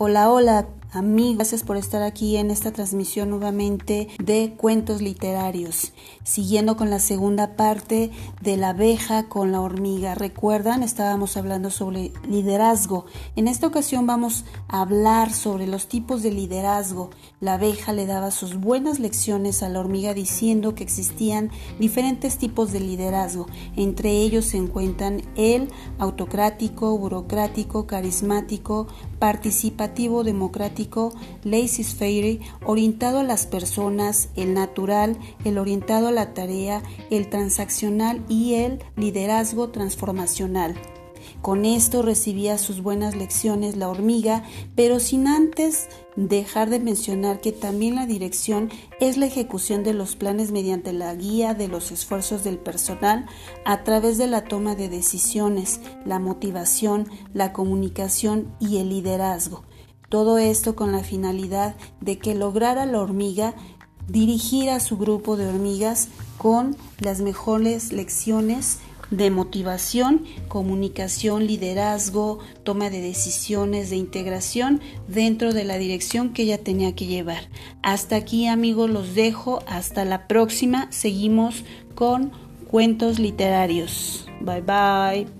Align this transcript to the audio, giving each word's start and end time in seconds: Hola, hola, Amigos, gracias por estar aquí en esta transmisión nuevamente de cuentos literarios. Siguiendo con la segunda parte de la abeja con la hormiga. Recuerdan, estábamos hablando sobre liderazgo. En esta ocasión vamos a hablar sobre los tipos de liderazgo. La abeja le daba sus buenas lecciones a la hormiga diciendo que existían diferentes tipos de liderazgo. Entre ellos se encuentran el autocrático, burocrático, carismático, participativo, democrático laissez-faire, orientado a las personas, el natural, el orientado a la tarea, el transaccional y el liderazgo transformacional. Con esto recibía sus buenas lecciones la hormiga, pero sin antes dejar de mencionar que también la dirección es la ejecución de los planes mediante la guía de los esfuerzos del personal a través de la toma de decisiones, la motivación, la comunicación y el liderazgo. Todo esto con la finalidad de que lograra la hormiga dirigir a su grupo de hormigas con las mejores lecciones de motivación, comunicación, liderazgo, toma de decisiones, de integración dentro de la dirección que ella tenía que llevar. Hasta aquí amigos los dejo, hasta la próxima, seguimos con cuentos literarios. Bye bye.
Hola, 0.00 0.30
hola, 0.30 0.66
Amigos, 0.90 1.36
gracias 1.36 1.64
por 1.64 1.76
estar 1.76 2.02
aquí 2.02 2.38
en 2.38 2.50
esta 2.50 2.72
transmisión 2.72 3.28
nuevamente 3.28 4.08
de 4.24 4.54
cuentos 4.56 5.02
literarios. 5.02 5.92
Siguiendo 6.24 6.78
con 6.78 6.88
la 6.88 6.98
segunda 6.98 7.56
parte 7.56 8.10
de 8.40 8.56
la 8.56 8.70
abeja 8.70 9.28
con 9.28 9.52
la 9.52 9.60
hormiga. 9.60 10.14
Recuerdan, 10.14 10.82
estábamos 10.82 11.36
hablando 11.36 11.70
sobre 11.70 12.10
liderazgo. 12.26 13.04
En 13.36 13.48
esta 13.48 13.66
ocasión 13.66 14.06
vamos 14.06 14.46
a 14.66 14.80
hablar 14.80 15.34
sobre 15.34 15.66
los 15.66 15.88
tipos 15.88 16.22
de 16.22 16.30
liderazgo. 16.30 17.10
La 17.38 17.54
abeja 17.54 17.92
le 17.92 18.06
daba 18.06 18.30
sus 18.30 18.54
buenas 18.54 18.98
lecciones 18.98 19.62
a 19.62 19.68
la 19.68 19.80
hormiga 19.80 20.14
diciendo 20.14 20.74
que 20.74 20.84
existían 20.84 21.50
diferentes 21.78 22.38
tipos 22.38 22.72
de 22.72 22.80
liderazgo. 22.80 23.46
Entre 23.76 24.10
ellos 24.12 24.46
se 24.46 24.56
encuentran 24.56 25.20
el 25.36 25.68
autocrático, 25.98 26.96
burocrático, 26.96 27.86
carismático, 27.86 28.86
participativo, 29.18 30.24
democrático 30.24 30.77
laissez-faire, 31.44 32.40
orientado 32.64 33.18
a 33.18 33.24
las 33.24 33.46
personas, 33.46 34.28
el 34.36 34.54
natural, 34.54 35.18
el 35.44 35.58
orientado 35.58 36.08
a 36.08 36.12
la 36.12 36.34
tarea, 36.34 36.82
el 37.10 37.28
transaccional 37.28 38.24
y 38.28 38.54
el 38.54 38.82
liderazgo 38.96 39.70
transformacional. 39.70 40.74
Con 41.42 41.64
esto 41.64 42.02
recibía 42.02 42.58
sus 42.58 42.82
buenas 42.82 43.14
lecciones 43.14 43.76
la 43.76 43.88
hormiga, 43.88 44.42
pero 44.74 44.98
sin 44.98 45.28
antes 45.28 45.88
dejar 46.16 46.68
de 46.68 46.80
mencionar 46.80 47.40
que 47.40 47.52
también 47.52 47.94
la 47.94 48.06
dirección 48.06 48.70
es 48.98 49.16
la 49.16 49.26
ejecución 49.26 49.84
de 49.84 49.94
los 49.94 50.16
planes 50.16 50.50
mediante 50.50 50.92
la 50.92 51.14
guía 51.14 51.54
de 51.54 51.68
los 51.68 51.92
esfuerzos 51.92 52.42
del 52.42 52.58
personal 52.58 53.26
a 53.64 53.84
través 53.84 54.18
de 54.18 54.26
la 54.26 54.44
toma 54.44 54.74
de 54.74 54.88
decisiones, 54.88 55.80
la 56.04 56.18
motivación, 56.18 57.08
la 57.34 57.52
comunicación 57.52 58.52
y 58.58 58.78
el 58.78 58.88
liderazgo. 58.88 59.62
Todo 60.08 60.38
esto 60.38 60.74
con 60.74 60.92
la 60.92 61.02
finalidad 61.02 61.76
de 62.00 62.18
que 62.18 62.34
lograra 62.34 62.86
la 62.86 63.00
hormiga 63.00 63.54
dirigir 64.08 64.70
a 64.70 64.80
su 64.80 64.96
grupo 64.96 65.36
de 65.36 65.46
hormigas 65.46 66.08
con 66.38 66.76
las 67.00 67.20
mejores 67.20 67.92
lecciones 67.92 68.78
de 69.10 69.30
motivación, 69.30 70.24
comunicación, 70.48 71.46
liderazgo, 71.46 72.38
toma 72.62 72.90
de 72.90 73.00
decisiones, 73.00 73.90
de 73.90 73.96
integración 73.96 74.80
dentro 75.06 75.52
de 75.52 75.64
la 75.64 75.78
dirección 75.78 76.32
que 76.32 76.42
ella 76.42 76.62
tenía 76.62 76.94
que 76.94 77.06
llevar. 77.06 77.48
Hasta 77.82 78.16
aquí 78.16 78.46
amigos 78.46 78.90
los 78.90 79.14
dejo, 79.14 79.60
hasta 79.66 80.04
la 80.04 80.26
próxima, 80.26 80.90
seguimos 80.90 81.64
con 81.94 82.32
cuentos 82.70 83.18
literarios. 83.18 84.26
Bye 84.40 84.62
bye. 84.62 85.37